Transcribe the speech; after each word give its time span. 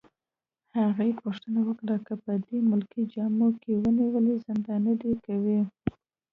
هغې 0.77 1.09
پوښتنه 1.21 1.59
وکړه: 1.67 1.95
که 2.07 2.13
په 2.23 2.31
دې 2.45 2.57
ملکي 2.71 3.01
جامه 3.13 3.47
کي 3.61 3.73
ونیولې، 3.81 4.35
زنداني 4.45 4.93
دي 5.01 5.13
کوي؟ 5.25 5.59